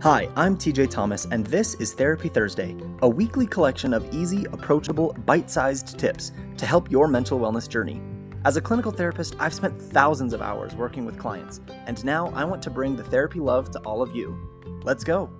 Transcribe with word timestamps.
Hi, 0.00 0.28
I'm 0.36 0.56
TJ 0.56 0.90
Thomas, 0.90 1.26
and 1.32 1.44
this 1.44 1.74
is 1.74 1.92
Therapy 1.92 2.28
Thursday, 2.28 2.76
a 3.02 3.08
weekly 3.08 3.48
collection 3.48 3.92
of 3.92 4.14
easy, 4.14 4.44
approachable, 4.52 5.12
bite 5.26 5.50
sized 5.50 5.98
tips 5.98 6.30
to 6.56 6.66
help 6.66 6.88
your 6.88 7.08
mental 7.08 7.40
wellness 7.40 7.68
journey. 7.68 8.00
As 8.44 8.56
a 8.56 8.60
clinical 8.60 8.92
therapist, 8.92 9.34
I've 9.40 9.52
spent 9.52 9.76
thousands 9.76 10.32
of 10.32 10.40
hours 10.40 10.76
working 10.76 11.04
with 11.04 11.18
clients, 11.18 11.60
and 11.86 12.04
now 12.04 12.28
I 12.28 12.44
want 12.44 12.62
to 12.62 12.70
bring 12.70 12.94
the 12.94 13.02
therapy 13.02 13.40
love 13.40 13.72
to 13.72 13.80
all 13.80 14.00
of 14.00 14.14
you. 14.14 14.38
Let's 14.84 15.02
go. 15.02 15.30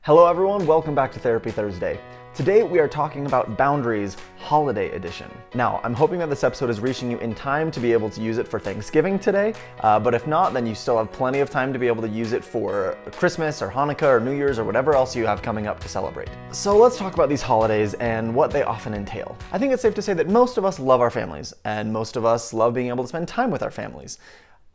Hello, 0.00 0.26
everyone. 0.26 0.66
Welcome 0.66 0.96
back 0.96 1.12
to 1.12 1.20
Therapy 1.20 1.52
Thursday. 1.52 2.00
Today 2.34 2.62
we 2.62 2.78
are 2.78 2.86
talking 2.86 3.26
about 3.26 3.56
Boundaries 3.56 4.16
Holiday 4.38 4.90
Edition. 4.92 5.28
Now, 5.54 5.80
I'm 5.82 5.94
hoping 5.94 6.20
that 6.20 6.30
this 6.30 6.44
episode 6.44 6.70
is 6.70 6.78
reaching 6.78 7.10
you 7.10 7.18
in 7.18 7.34
time 7.34 7.70
to 7.72 7.80
be 7.80 7.92
able 7.92 8.10
to 8.10 8.20
use 8.20 8.38
it 8.38 8.46
for 8.46 8.60
Thanksgiving 8.60 9.18
today, 9.18 9.54
uh, 9.80 9.98
but 9.98 10.14
if 10.14 10.26
not, 10.26 10.52
then 10.52 10.64
you 10.64 10.74
still 10.74 10.98
have 10.98 11.10
plenty 11.10 11.40
of 11.40 11.50
time 11.50 11.72
to 11.72 11.78
be 11.80 11.88
able 11.88 12.02
to 12.02 12.08
use 12.08 12.32
it 12.32 12.44
for 12.44 12.96
Christmas 13.12 13.60
or 13.60 13.68
Hanukkah 13.68 14.02
or 14.02 14.20
New 14.20 14.36
Year's 14.36 14.58
or 14.58 14.64
whatever 14.64 14.94
else 14.94 15.16
you 15.16 15.26
have 15.26 15.42
coming 15.42 15.66
up 15.66 15.80
to 15.80 15.88
celebrate. 15.88 16.28
So 16.52 16.76
let's 16.76 16.96
talk 16.96 17.14
about 17.14 17.28
these 17.28 17.42
holidays 17.42 17.94
and 17.94 18.32
what 18.32 18.52
they 18.52 18.62
often 18.62 18.94
entail. 18.94 19.36
I 19.50 19.58
think 19.58 19.72
it's 19.72 19.82
safe 19.82 19.94
to 19.94 20.02
say 20.02 20.14
that 20.14 20.28
most 20.28 20.58
of 20.58 20.64
us 20.64 20.78
love 20.78 21.00
our 21.00 21.10
families, 21.10 21.54
and 21.64 21.92
most 21.92 22.16
of 22.16 22.24
us 22.24 22.52
love 22.52 22.72
being 22.72 22.88
able 22.88 23.02
to 23.02 23.08
spend 23.08 23.26
time 23.26 23.50
with 23.50 23.62
our 23.62 23.70
families. 23.70 24.18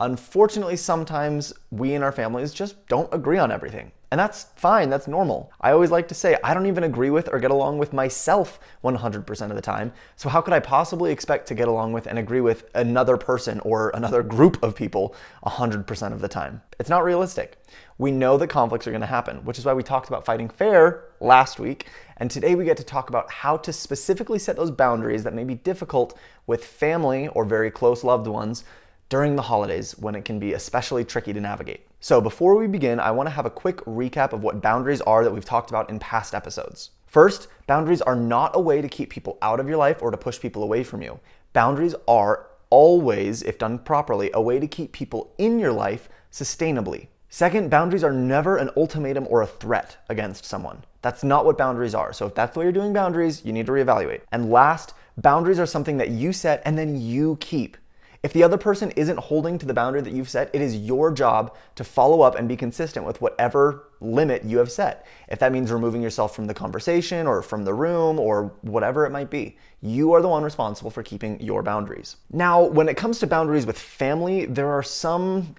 Unfortunately, 0.00 0.76
sometimes 0.76 1.52
we 1.70 1.94
and 1.94 2.02
our 2.02 2.12
families 2.12 2.52
just 2.52 2.86
don't 2.88 3.12
agree 3.14 3.38
on 3.38 3.52
everything. 3.52 3.92
And 4.10 4.18
that's 4.20 4.44
fine, 4.54 4.90
that's 4.90 5.08
normal. 5.08 5.52
I 5.60 5.72
always 5.72 5.90
like 5.90 6.06
to 6.08 6.14
say, 6.14 6.36
I 6.44 6.54
don't 6.54 6.66
even 6.66 6.84
agree 6.84 7.10
with 7.10 7.28
or 7.32 7.40
get 7.40 7.50
along 7.50 7.78
with 7.78 7.92
myself 7.92 8.60
100% 8.84 9.50
of 9.50 9.56
the 9.56 9.62
time. 9.62 9.92
So, 10.14 10.28
how 10.28 10.40
could 10.40 10.54
I 10.54 10.60
possibly 10.60 11.10
expect 11.10 11.48
to 11.48 11.54
get 11.54 11.66
along 11.66 11.92
with 11.92 12.06
and 12.06 12.16
agree 12.16 12.40
with 12.40 12.70
another 12.76 13.16
person 13.16 13.58
or 13.60 13.90
another 13.90 14.22
group 14.22 14.62
of 14.62 14.76
people 14.76 15.16
100% 15.44 16.12
of 16.12 16.20
the 16.20 16.28
time? 16.28 16.62
It's 16.78 16.90
not 16.90 17.02
realistic. 17.02 17.58
We 17.98 18.12
know 18.12 18.36
that 18.36 18.48
conflicts 18.48 18.86
are 18.86 18.92
gonna 18.92 19.06
happen, 19.06 19.38
which 19.44 19.58
is 19.58 19.64
why 19.64 19.74
we 19.74 19.82
talked 19.82 20.06
about 20.06 20.24
fighting 20.24 20.48
fair 20.48 21.04
last 21.20 21.58
week. 21.58 21.88
And 22.16 22.30
today 22.30 22.54
we 22.54 22.64
get 22.64 22.76
to 22.76 22.84
talk 22.84 23.08
about 23.08 23.32
how 23.32 23.56
to 23.56 23.72
specifically 23.72 24.38
set 24.38 24.54
those 24.54 24.70
boundaries 24.70 25.24
that 25.24 25.34
may 25.34 25.44
be 25.44 25.56
difficult 25.56 26.16
with 26.46 26.64
family 26.64 27.26
or 27.28 27.44
very 27.44 27.70
close 27.70 28.04
loved 28.04 28.28
ones 28.28 28.62
during 29.08 29.36
the 29.36 29.42
holidays 29.42 29.92
when 29.98 30.14
it 30.14 30.24
can 30.24 30.38
be 30.38 30.52
especially 30.52 31.04
tricky 31.04 31.32
to 31.32 31.40
navigate. 31.40 31.86
So, 32.00 32.20
before 32.20 32.56
we 32.56 32.66
begin, 32.66 33.00
I 33.00 33.10
want 33.12 33.28
to 33.28 33.34
have 33.34 33.46
a 33.46 33.50
quick 33.50 33.78
recap 33.84 34.32
of 34.32 34.42
what 34.42 34.60
boundaries 34.60 35.00
are 35.02 35.24
that 35.24 35.32
we've 35.32 35.44
talked 35.44 35.70
about 35.70 35.90
in 35.90 35.98
past 35.98 36.34
episodes. 36.34 36.90
First, 37.06 37.48
boundaries 37.66 38.02
are 38.02 38.16
not 38.16 38.56
a 38.56 38.60
way 38.60 38.82
to 38.82 38.88
keep 38.88 39.10
people 39.10 39.38
out 39.40 39.60
of 39.60 39.68
your 39.68 39.76
life 39.76 40.02
or 40.02 40.10
to 40.10 40.16
push 40.16 40.40
people 40.40 40.62
away 40.62 40.82
from 40.82 41.00
you. 41.00 41.20
Boundaries 41.52 41.94
are 42.08 42.48
always, 42.70 43.42
if 43.42 43.56
done 43.58 43.78
properly, 43.78 44.30
a 44.34 44.42
way 44.42 44.58
to 44.58 44.66
keep 44.66 44.92
people 44.92 45.32
in 45.38 45.60
your 45.60 45.72
life 45.72 46.08
sustainably. 46.32 47.06
Second, 47.28 47.70
boundaries 47.70 48.04
are 48.04 48.12
never 48.12 48.56
an 48.56 48.70
ultimatum 48.76 49.26
or 49.30 49.42
a 49.42 49.46
threat 49.46 49.96
against 50.08 50.44
someone. 50.44 50.84
That's 51.02 51.22
not 51.22 51.44
what 51.44 51.58
boundaries 51.58 51.94
are. 51.94 52.12
So 52.12 52.26
if 52.26 52.34
that's 52.34 52.54
the 52.54 52.60
way 52.60 52.66
you're 52.66 52.72
doing 52.72 52.92
boundaries, 52.92 53.44
you 53.44 53.52
need 53.52 53.66
to 53.66 53.72
reevaluate. 53.72 54.22
And 54.32 54.50
last, 54.50 54.94
boundaries 55.16 55.58
are 55.58 55.66
something 55.66 55.96
that 55.98 56.10
you 56.10 56.32
set 56.32 56.62
and 56.64 56.76
then 56.76 57.00
you 57.00 57.36
keep. 57.40 57.76
If 58.24 58.32
the 58.32 58.42
other 58.42 58.56
person 58.56 58.90
isn't 58.92 59.18
holding 59.18 59.58
to 59.58 59.66
the 59.66 59.74
boundary 59.74 60.00
that 60.00 60.14
you've 60.14 60.30
set, 60.30 60.48
it 60.54 60.62
is 60.62 60.74
your 60.74 61.12
job 61.12 61.54
to 61.74 61.84
follow 61.84 62.22
up 62.22 62.36
and 62.36 62.48
be 62.48 62.56
consistent 62.56 63.04
with 63.04 63.20
whatever 63.20 63.90
limit 64.00 64.44
you 64.44 64.56
have 64.56 64.72
set. 64.72 65.06
If 65.28 65.40
that 65.40 65.52
means 65.52 65.70
removing 65.70 66.00
yourself 66.00 66.34
from 66.34 66.46
the 66.46 66.54
conversation 66.54 67.26
or 67.26 67.42
from 67.42 67.66
the 67.66 67.74
room 67.74 68.18
or 68.18 68.50
whatever 68.62 69.04
it 69.04 69.10
might 69.10 69.28
be, 69.28 69.58
you 69.82 70.14
are 70.14 70.22
the 70.22 70.28
one 70.28 70.42
responsible 70.42 70.90
for 70.90 71.02
keeping 71.02 71.38
your 71.38 71.62
boundaries. 71.62 72.16
Now, 72.32 72.62
when 72.62 72.88
it 72.88 72.96
comes 72.96 73.18
to 73.18 73.26
boundaries 73.26 73.66
with 73.66 73.78
family, 73.78 74.46
there 74.46 74.70
are 74.70 74.82
some 74.82 75.54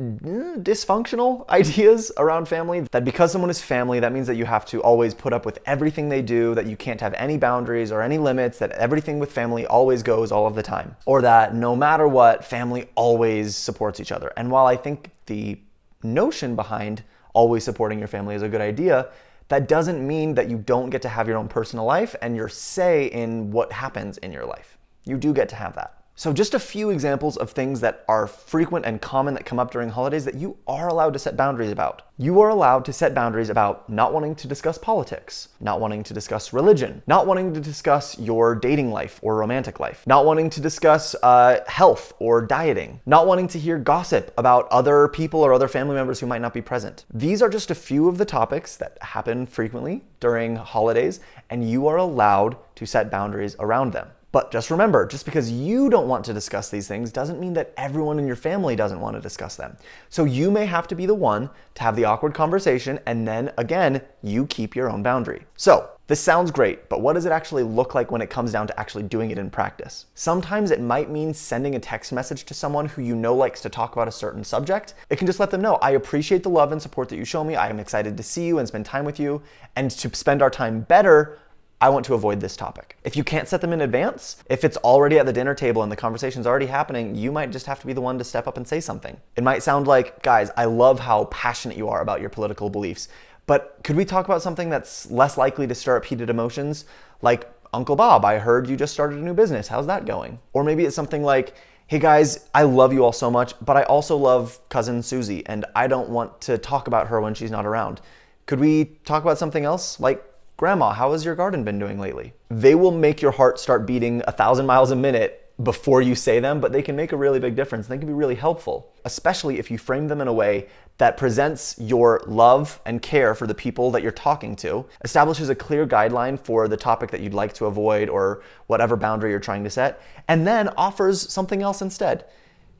Mm, 0.00 0.62
dysfunctional 0.62 1.46
ideas 1.50 2.10
around 2.16 2.48
family 2.48 2.80
that 2.90 3.04
because 3.04 3.32
someone 3.32 3.50
is 3.50 3.60
family 3.60 4.00
that 4.00 4.12
means 4.12 4.26
that 4.28 4.36
you 4.36 4.46
have 4.46 4.64
to 4.66 4.80
always 4.82 5.12
put 5.12 5.34
up 5.34 5.44
with 5.44 5.58
everything 5.66 6.08
they 6.08 6.22
do 6.22 6.54
that 6.54 6.64
you 6.64 6.74
can't 6.74 7.02
have 7.02 7.12
any 7.14 7.36
boundaries 7.36 7.92
or 7.92 8.00
any 8.00 8.16
limits 8.16 8.58
that 8.58 8.70
everything 8.70 9.18
with 9.18 9.30
family 9.30 9.66
always 9.66 10.02
goes 10.02 10.32
all 10.32 10.46
of 10.46 10.54
the 10.54 10.62
time 10.62 10.96
or 11.04 11.20
that 11.20 11.54
no 11.54 11.76
matter 11.76 12.08
what 12.08 12.42
family 12.42 12.88
always 12.94 13.54
supports 13.54 14.00
each 14.00 14.10
other. 14.10 14.32
And 14.38 14.50
while 14.50 14.66
i 14.66 14.74
think 14.74 15.10
the 15.26 15.60
notion 16.02 16.56
behind 16.56 17.02
always 17.34 17.62
supporting 17.62 17.98
your 17.98 18.08
family 18.08 18.34
is 18.34 18.42
a 18.42 18.48
good 18.48 18.62
idea 18.62 19.08
that 19.48 19.68
doesn't 19.68 20.06
mean 20.06 20.34
that 20.34 20.48
you 20.48 20.56
don't 20.56 20.88
get 20.88 21.02
to 21.02 21.10
have 21.10 21.28
your 21.28 21.36
own 21.36 21.48
personal 21.48 21.84
life 21.84 22.16
and 22.22 22.34
your 22.34 22.48
say 22.48 23.06
in 23.08 23.50
what 23.50 23.70
happens 23.70 24.16
in 24.18 24.32
your 24.32 24.46
life. 24.46 24.78
You 25.04 25.18
do 25.18 25.34
get 25.34 25.50
to 25.50 25.56
have 25.56 25.74
that 25.74 25.99
so, 26.20 26.34
just 26.34 26.52
a 26.52 26.58
few 26.58 26.90
examples 26.90 27.38
of 27.38 27.52
things 27.52 27.80
that 27.80 28.04
are 28.06 28.26
frequent 28.26 28.84
and 28.84 29.00
common 29.00 29.32
that 29.32 29.46
come 29.46 29.58
up 29.58 29.70
during 29.70 29.88
holidays 29.88 30.26
that 30.26 30.34
you 30.34 30.58
are 30.66 30.86
allowed 30.86 31.14
to 31.14 31.18
set 31.18 31.34
boundaries 31.34 31.70
about. 31.70 32.02
You 32.18 32.42
are 32.42 32.50
allowed 32.50 32.84
to 32.84 32.92
set 32.92 33.14
boundaries 33.14 33.48
about 33.48 33.88
not 33.88 34.12
wanting 34.12 34.34
to 34.34 34.46
discuss 34.46 34.76
politics, 34.76 35.48
not 35.60 35.80
wanting 35.80 36.02
to 36.02 36.12
discuss 36.12 36.52
religion, 36.52 37.02
not 37.06 37.26
wanting 37.26 37.54
to 37.54 37.60
discuss 37.60 38.18
your 38.18 38.54
dating 38.54 38.90
life 38.90 39.18
or 39.22 39.34
romantic 39.34 39.80
life, 39.80 40.06
not 40.06 40.26
wanting 40.26 40.50
to 40.50 40.60
discuss 40.60 41.16
uh, 41.22 41.60
health 41.66 42.12
or 42.18 42.42
dieting, 42.42 43.00
not 43.06 43.26
wanting 43.26 43.48
to 43.48 43.58
hear 43.58 43.78
gossip 43.78 44.30
about 44.36 44.68
other 44.68 45.08
people 45.08 45.40
or 45.40 45.54
other 45.54 45.68
family 45.68 45.94
members 45.94 46.20
who 46.20 46.26
might 46.26 46.42
not 46.42 46.52
be 46.52 46.60
present. 46.60 47.06
These 47.14 47.40
are 47.40 47.48
just 47.48 47.70
a 47.70 47.74
few 47.74 48.08
of 48.08 48.18
the 48.18 48.26
topics 48.26 48.76
that 48.76 48.98
happen 49.00 49.46
frequently 49.46 50.04
during 50.20 50.56
holidays, 50.56 51.20
and 51.48 51.66
you 51.66 51.86
are 51.86 51.96
allowed 51.96 52.58
to 52.74 52.84
set 52.84 53.10
boundaries 53.10 53.56
around 53.58 53.94
them. 53.94 54.10
But 54.32 54.52
just 54.52 54.70
remember, 54.70 55.06
just 55.06 55.24
because 55.24 55.50
you 55.50 55.90
don't 55.90 56.06
want 56.06 56.24
to 56.26 56.32
discuss 56.32 56.70
these 56.70 56.86
things 56.86 57.10
doesn't 57.10 57.40
mean 57.40 57.52
that 57.54 57.72
everyone 57.76 58.18
in 58.18 58.26
your 58.26 58.36
family 58.36 58.76
doesn't 58.76 59.00
want 59.00 59.16
to 59.16 59.20
discuss 59.20 59.56
them. 59.56 59.76
So 60.08 60.24
you 60.24 60.50
may 60.50 60.66
have 60.66 60.86
to 60.88 60.94
be 60.94 61.06
the 61.06 61.14
one 61.14 61.50
to 61.74 61.82
have 61.82 61.96
the 61.96 62.04
awkward 62.04 62.34
conversation, 62.34 63.00
and 63.06 63.26
then 63.26 63.52
again, 63.58 64.02
you 64.22 64.46
keep 64.46 64.76
your 64.76 64.88
own 64.88 65.02
boundary. 65.02 65.44
So 65.56 65.90
this 66.06 66.20
sounds 66.20 66.50
great, 66.50 66.88
but 66.88 67.00
what 67.00 67.12
does 67.12 67.24
it 67.24 67.32
actually 67.32 67.62
look 67.62 67.94
like 67.94 68.10
when 68.10 68.20
it 68.20 68.30
comes 68.30 68.50
down 68.50 68.66
to 68.66 68.80
actually 68.80 69.04
doing 69.04 69.30
it 69.30 69.38
in 69.38 69.48
practice? 69.48 70.06
Sometimes 70.14 70.72
it 70.72 70.80
might 70.80 71.08
mean 71.08 71.32
sending 71.32 71.76
a 71.76 71.80
text 71.80 72.12
message 72.12 72.44
to 72.46 72.54
someone 72.54 72.86
who 72.86 73.02
you 73.02 73.14
know 73.14 73.34
likes 73.34 73.60
to 73.60 73.68
talk 73.68 73.92
about 73.92 74.08
a 74.08 74.12
certain 74.12 74.42
subject. 74.42 74.94
It 75.08 75.18
can 75.18 75.28
just 75.28 75.38
let 75.38 75.52
them 75.52 75.60
know, 75.60 75.76
I 75.76 75.92
appreciate 75.92 76.42
the 76.42 76.50
love 76.50 76.72
and 76.72 76.82
support 76.82 77.08
that 77.10 77.16
you 77.16 77.24
show 77.24 77.44
me. 77.44 77.54
I 77.54 77.68
am 77.68 77.78
excited 77.78 78.16
to 78.16 78.22
see 78.24 78.46
you 78.46 78.58
and 78.58 78.66
spend 78.66 78.86
time 78.86 79.04
with 79.04 79.20
you. 79.20 79.42
And 79.76 79.88
to 79.92 80.14
spend 80.14 80.42
our 80.42 80.50
time 80.50 80.80
better, 80.80 81.38
I 81.82 81.88
want 81.88 82.04
to 82.06 82.14
avoid 82.14 82.40
this 82.40 82.56
topic. 82.56 82.98
If 83.04 83.16
you 83.16 83.24
can't 83.24 83.48
set 83.48 83.62
them 83.62 83.72
in 83.72 83.80
advance, 83.80 84.36
if 84.50 84.64
it's 84.64 84.76
already 84.78 85.18
at 85.18 85.24
the 85.24 85.32
dinner 85.32 85.54
table 85.54 85.82
and 85.82 85.90
the 85.90 85.96
conversation's 85.96 86.46
already 86.46 86.66
happening, 86.66 87.14
you 87.14 87.32
might 87.32 87.50
just 87.50 87.64
have 87.64 87.80
to 87.80 87.86
be 87.86 87.94
the 87.94 88.02
one 88.02 88.18
to 88.18 88.24
step 88.24 88.46
up 88.46 88.58
and 88.58 88.68
say 88.68 88.80
something. 88.80 89.16
It 89.36 89.44
might 89.44 89.62
sound 89.62 89.86
like, 89.86 90.22
guys, 90.22 90.50
I 90.58 90.66
love 90.66 91.00
how 91.00 91.24
passionate 91.24 91.78
you 91.78 91.88
are 91.88 92.02
about 92.02 92.20
your 92.20 92.28
political 92.28 92.68
beliefs, 92.68 93.08
but 93.46 93.78
could 93.82 93.96
we 93.96 94.04
talk 94.04 94.26
about 94.26 94.42
something 94.42 94.68
that's 94.68 95.10
less 95.10 95.38
likely 95.38 95.66
to 95.66 95.74
stir 95.74 95.96
up 95.96 96.04
heated 96.04 96.28
emotions? 96.28 96.84
Like, 97.22 97.50
Uncle 97.72 97.96
Bob, 97.96 98.24
I 98.24 98.38
heard 98.38 98.68
you 98.68 98.76
just 98.76 98.92
started 98.92 99.18
a 99.18 99.22
new 99.22 99.34
business. 99.34 99.68
How's 99.68 99.86
that 99.86 100.04
going? 100.04 100.38
Or 100.52 100.62
maybe 100.62 100.84
it's 100.84 100.96
something 100.96 101.22
like, 101.22 101.54
hey 101.86 101.98
guys, 101.98 102.48
I 102.54 102.64
love 102.64 102.92
you 102.92 103.04
all 103.04 103.12
so 103.12 103.30
much, 103.30 103.54
but 103.60 103.76
I 103.76 103.84
also 103.84 104.16
love 104.16 104.60
cousin 104.68 105.02
Susie, 105.02 105.46
and 105.46 105.64
I 105.74 105.86
don't 105.86 106.10
want 106.10 106.40
to 106.42 106.58
talk 106.58 106.88
about 106.88 107.08
her 107.08 107.20
when 107.20 107.32
she's 107.32 107.50
not 107.50 107.64
around. 107.64 108.00
Could 108.46 108.60
we 108.60 108.96
talk 109.04 109.22
about 109.22 109.38
something 109.38 109.64
else? 109.64 109.98
Like, 109.98 110.22
Grandma, 110.60 110.92
how 110.92 111.12
has 111.12 111.24
your 111.24 111.34
garden 111.34 111.64
been 111.64 111.78
doing 111.78 111.98
lately? 111.98 112.34
They 112.50 112.74
will 112.74 112.90
make 112.90 113.22
your 113.22 113.30
heart 113.30 113.58
start 113.58 113.86
beating 113.86 114.22
a 114.26 114.32
thousand 114.32 114.66
miles 114.66 114.90
a 114.90 114.94
minute 114.94 115.50
before 115.62 116.02
you 116.02 116.14
say 116.14 116.38
them, 116.38 116.60
but 116.60 116.70
they 116.70 116.82
can 116.82 116.94
make 116.94 117.12
a 117.12 117.16
really 117.16 117.40
big 117.40 117.56
difference. 117.56 117.86
They 117.86 117.96
can 117.96 118.06
be 118.06 118.12
really 118.12 118.34
helpful, 118.34 118.92
especially 119.06 119.58
if 119.58 119.70
you 119.70 119.78
frame 119.78 120.06
them 120.06 120.20
in 120.20 120.28
a 120.28 120.32
way 120.34 120.68
that 120.98 121.16
presents 121.16 121.76
your 121.78 122.22
love 122.26 122.78
and 122.84 123.00
care 123.00 123.34
for 123.34 123.46
the 123.46 123.54
people 123.54 123.90
that 123.92 124.02
you're 124.02 124.12
talking 124.12 124.54
to, 124.56 124.84
establishes 125.02 125.48
a 125.48 125.54
clear 125.54 125.86
guideline 125.86 126.38
for 126.38 126.68
the 126.68 126.76
topic 126.76 127.10
that 127.10 127.22
you'd 127.22 127.32
like 127.32 127.54
to 127.54 127.64
avoid 127.64 128.10
or 128.10 128.42
whatever 128.66 128.96
boundary 128.96 129.30
you're 129.30 129.40
trying 129.40 129.64
to 129.64 129.70
set, 129.70 130.02
and 130.28 130.46
then 130.46 130.68
offers 130.76 131.32
something 131.32 131.62
else 131.62 131.80
instead. 131.80 132.26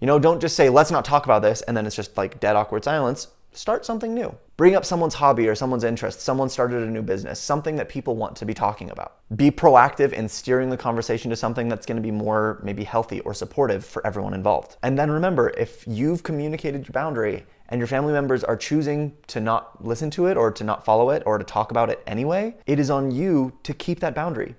You 0.02 0.06
know, 0.06 0.18
don't 0.18 0.42
just 0.42 0.54
say, 0.54 0.68
let's 0.68 0.90
not 0.90 1.06
talk 1.06 1.24
about 1.24 1.40
this, 1.40 1.62
and 1.62 1.74
then 1.74 1.86
it's 1.86 1.96
just 1.96 2.14
like 2.18 2.40
dead 2.40 2.56
awkward 2.56 2.84
silence 2.84 3.28
start 3.52 3.84
something 3.84 4.14
new. 4.14 4.34
Bring 4.56 4.76
up 4.76 4.84
someone's 4.84 5.14
hobby 5.14 5.48
or 5.48 5.54
someone's 5.54 5.84
interest. 5.84 6.20
Someone 6.20 6.48
started 6.48 6.82
a 6.82 6.90
new 6.90 7.02
business, 7.02 7.40
something 7.40 7.76
that 7.76 7.88
people 7.88 8.16
want 8.16 8.36
to 8.36 8.44
be 8.44 8.54
talking 8.54 8.90
about. 8.90 9.16
Be 9.36 9.50
proactive 9.50 10.12
in 10.12 10.28
steering 10.28 10.70
the 10.70 10.76
conversation 10.76 11.30
to 11.30 11.36
something 11.36 11.68
that's 11.68 11.86
going 11.86 11.96
to 11.96 12.02
be 12.02 12.10
more 12.10 12.60
maybe 12.62 12.84
healthy 12.84 13.20
or 13.20 13.34
supportive 13.34 13.84
for 13.84 14.06
everyone 14.06 14.34
involved. 14.34 14.76
And 14.82 14.98
then 14.98 15.10
remember, 15.10 15.50
if 15.50 15.84
you've 15.86 16.22
communicated 16.22 16.86
your 16.86 16.92
boundary 16.92 17.46
and 17.70 17.78
your 17.78 17.88
family 17.88 18.12
members 18.12 18.44
are 18.44 18.56
choosing 18.56 19.16
to 19.28 19.40
not 19.40 19.84
listen 19.84 20.10
to 20.10 20.26
it 20.26 20.36
or 20.36 20.50
to 20.52 20.64
not 20.64 20.84
follow 20.84 21.10
it 21.10 21.22
or 21.24 21.38
to 21.38 21.44
talk 21.44 21.70
about 21.70 21.88
it 21.88 22.02
anyway, 22.06 22.54
it 22.66 22.78
is 22.78 22.90
on 22.90 23.10
you 23.10 23.52
to 23.62 23.72
keep 23.72 24.00
that 24.00 24.14
boundary. 24.14 24.54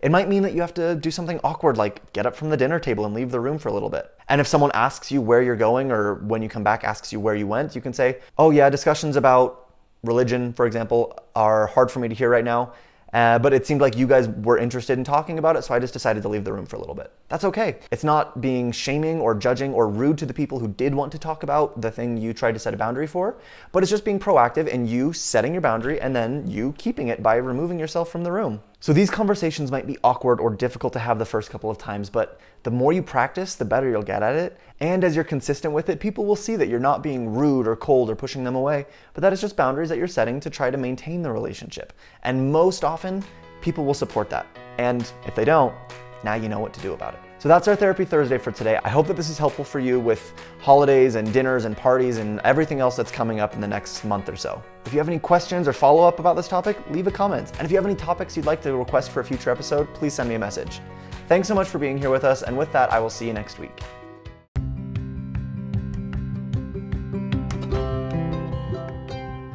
It 0.00 0.10
might 0.10 0.28
mean 0.28 0.42
that 0.42 0.52
you 0.52 0.60
have 0.60 0.74
to 0.74 0.94
do 0.94 1.10
something 1.10 1.40
awkward 1.44 1.76
like 1.76 2.12
get 2.12 2.26
up 2.26 2.36
from 2.36 2.50
the 2.50 2.56
dinner 2.56 2.78
table 2.78 3.04
and 3.04 3.14
leave 3.14 3.30
the 3.30 3.40
room 3.40 3.58
for 3.58 3.68
a 3.68 3.72
little 3.72 3.90
bit. 3.90 4.12
And 4.28 4.40
if 4.40 4.46
someone 4.46 4.70
asks 4.74 5.10
you 5.10 5.20
where 5.20 5.42
you're 5.42 5.56
going 5.56 5.92
or 5.92 6.14
when 6.14 6.42
you 6.42 6.48
come 6.48 6.64
back 6.64 6.84
asks 6.84 7.12
you 7.12 7.20
where 7.20 7.34
you 7.34 7.46
went, 7.46 7.74
you 7.74 7.80
can 7.80 7.92
say, 7.92 8.18
oh 8.38 8.50
yeah, 8.50 8.70
discussions 8.70 9.16
about 9.16 9.70
religion, 10.02 10.52
for 10.52 10.66
example, 10.66 11.18
are 11.34 11.66
hard 11.66 11.90
for 11.90 12.00
me 12.00 12.08
to 12.08 12.14
hear 12.14 12.30
right 12.30 12.44
now. 12.44 12.72
Uh, 13.12 13.38
but 13.38 13.52
it 13.52 13.66
seemed 13.66 13.80
like 13.80 13.96
you 13.96 14.06
guys 14.06 14.28
were 14.28 14.58
interested 14.58 14.98
in 14.98 15.04
talking 15.04 15.38
about 15.38 15.56
it, 15.56 15.62
so 15.62 15.72
I 15.72 15.78
just 15.78 15.92
decided 15.92 16.22
to 16.24 16.28
leave 16.28 16.44
the 16.44 16.52
room 16.52 16.66
for 16.66 16.76
a 16.76 16.78
little 16.78 16.94
bit. 16.94 17.10
That's 17.28 17.44
okay. 17.44 17.76
It's 17.90 18.04
not 18.04 18.40
being 18.40 18.72
shaming 18.72 19.20
or 19.20 19.34
judging 19.34 19.72
or 19.72 19.88
rude 19.88 20.18
to 20.18 20.26
the 20.26 20.34
people 20.34 20.58
who 20.58 20.68
did 20.68 20.94
want 20.94 21.12
to 21.12 21.18
talk 21.18 21.42
about 21.42 21.80
the 21.80 21.90
thing 21.90 22.16
you 22.16 22.34
tried 22.34 22.52
to 22.52 22.58
set 22.58 22.74
a 22.74 22.76
boundary 22.76 23.06
for, 23.06 23.36
but 23.72 23.82
it's 23.82 23.90
just 23.90 24.04
being 24.04 24.18
proactive 24.18 24.72
and 24.72 24.88
you 24.88 25.12
setting 25.12 25.52
your 25.52 25.62
boundary 25.62 26.00
and 26.00 26.14
then 26.14 26.46
you 26.46 26.74
keeping 26.78 27.08
it 27.08 27.22
by 27.22 27.36
removing 27.36 27.78
yourself 27.78 28.10
from 28.10 28.24
the 28.24 28.32
room. 28.32 28.60
So 28.78 28.92
these 28.92 29.10
conversations 29.10 29.70
might 29.70 29.86
be 29.86 29.96
awkward 30.04 30.38
or 30.38 30.50
difficult 30.50 30.92
to 30.92 30.98
have 30.98 31.18
the 31.18 31.24
first 31.24 31.50
couple 31.50 31.70
of 31.70 31.78
times, 31.78 32.10
but 32.10 32.38
the 32.62 32.70
more 32.70 32.92
you 32.92 33.02
practice, 33.02 33.54
the 33.54 33.64
better 33.64 33.88
you'll 33.88 34.02
get 34.02 34.22
at 34.22 34.36
it. 34.36 34.58
And 34.80 35.02
as 35.02 35.14
you're 35.14 35.24
consistent 35.24 35.72
with 35.72 35.88
it, 35.88 35.98
people 35.98 36.26
will 36.26 36.36
see 36.36 36.56
that 36.56 36.68
you're 36.68 36.78
not 36.78 37.02
being 37.02 37.34
rude 37.34 37.66
or 37.66 37.74
cold 37.74 38.10
or 38.10 38.14
pushing 38.14 38.44
them 38.44 38.54
away, 38.54 38.86
but 39.14 39.22
that 39.22 39.32
is 39.32 39.40
just 39.40 39.56
boundaries 39.56 39.88
that 39.88 39.96
you're 39.96 40.06
setting 40.06 40.40
to 40.40 40.50
try 40.50 40.70
to 40.70 40.76
maintain 40.76 41.22
the 41.22 41.32
relationship. 41.32 41.94
And 42.22 42.52
most 42.52 42.84
often, 42.84 43.24
people 43.62 43.84
will 43.84 43.94
support 43.94 44.28
that. 44.30 44.46
And 44.76 45.10
if 45.24 45.34
they 45.34 45.46
don't, 45.46 45.74
now 46.22 46.34
you 46.34 46.50
know 46.50 46.60
what 46.60 46.74
to 46.74 46.80
do 46.80 46.92
about 46.92 47.14
it. 47.14 47.25
So 47.46 47.48
that's 47.50 47.68
our 47.68 47.76
Therapy 47.76 48.04
Thursday 48.04 48.38
for 48.38 48.50
today. 48.50 48.80
I 48.82 48.88
hope 48.88 49.06
that 49.06 49.14
this 49.14 49.30
is 49.30 49.38
helpful 49.38 49.64
for 49.64 49.78
you 49.78 50.00
with 50.00 50.34
holidays 50.58 51.14
and 51.14 51.32
dinners 51.32 51.64
and 51.64 51.76
parties 51.76 52.16
and 52.16 52.40
everything 52.40 52.80
else 52.80 52.96
that's 52.96 53.12
coming 53.12 53.38
up 53.38 53.54
in 53.54 53.60
the 53.60 53.68
next 53.68 54.04
month 54.04 54.28
or 54.28 54.34
so. 54.34 54.60
If 54.84 54.92
you 54.92 54.98
have 54.98 55.08
any 55.08 55.20
questions 55.20 55.68
or 55.68 55.72
follow 55.72 56.02
up 56.02 56.18
about 56.18 56.34
this 56.34 56.48
topic, 56.48 56.76
leave 56.90 57.06
a 57.06 57.12
comment. 57.12 57.52
And 57.52 57.60
if 57.60 57.70
you 57.70 57.76
have 57.76 57.86
any 57.86 57.94
topics 57.94 58.36
you'd 58.36 58.46
like 58.46 58.62
to 58.62 58.76
request 58.76 59.12
for 59.12 59.20
a 59.20 59.24
future 59.24 59.50
episode, 59.50 59.86
please 59.94 60.12
send 60.12 60.28
me 60.28 60.34
a 60.34 60.40
message. 60.40 60.80
Thanks 61.28 61.46
so 61.46 61.54
much 61.54 61.68
for 61.68 61.78
being 61.78 61.96
here 61.96 62.10
with 62.10 62.24
us, 62.24 62.42
and 62.42 62.58
with 62.58 62.72
that, 62.72 62.92
I 62.92 62.98
will 62.98 63.10
see 63.10 63.28
you 63.28 63.32
next 63.32 63.60
week. 63.60 63.80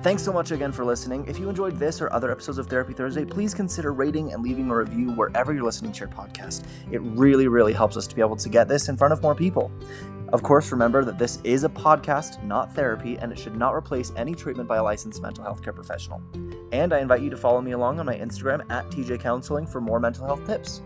Thanks 0.03 0.23
so 0.23 0.33
much 0.33 0.49
again 0.49 0.71
for 0.71 0.83
listening. 0.83 1.27
If 1.27 1.37
you 1.37 1.47
enjoyed 1.47 1.77
this 1.77 2.01
or 2.01 2.11
other 2.11 2.31
episodes 2.31 2.57
of 2.57 2.65
Therapy 2.65 2.91
Thursday, 2.91 3.23
please 3.23 3.53
consider 3.53 3.93
rating 3.93 4.33
and 4.33 4.41
leaving 4.41 4.67
a 4.71 4.75
review 4.75 5.11
wherever 5.11 5.53
you're 5.53 5.63
listening 5.63 5.91
to 5.91 5.99
your 5.99 6.09
podcast. 6.09 6.63
It 6.89 7.03
really, 7.03 7.47
really 7.47 7.71
helps 7.71 7.95
us 7.95 8.07
to 8.07 8.15
be 8.15 8.21
able 8.21 8.35
to 8.37 8.49
get 8.49 8.67
this 8.67 8.89
in 8.89 8.97
front 8.97 9.13
of 9.13 9.21
more 9.21 9.35
people. 9.35 9.71
Of 10.33 10.41
course, 10.41 10.71
remember 10.71 11.05
that 11.05 11.19
this 11.19 11.37
is 11.43 11.65
a 11.65 11.69
podcast, 11.69 12.43
not 12.43 12.73
therapy, 12.73 13.19
and 13.19 13.31
it 13.31 13.37
should 13.37 13.55
not 13.55 13.75
replace 13.75 14.11
any 14.15 14.33
treatment 14.33 14.67
by 14.67 14.77
a 14.77 14.83
licensed 14.83 15.21
mental 15.21 15.43
health 15.43 15.61
care 15.61 15.71
professional. 15.71 16.19
And 16.71 16.93
I 16.93 16.99
invite 16.99 17.21
you 17.21 17.29
to 17.29 17.37
follow 17.37 17.61
me 17.61 17.73
along 17.73 17.99
on 17.99 18.07
my 18.07 18.15
Instagram 18.15 18.65
at 18.71 18.89
TJ 18.89 19.19
Counseling 19.19 19.67
for 19.67 19.81
more 19.81 19.99
mental 19.99 20.25
health 20.25 20.47
tips. 20.47 20.81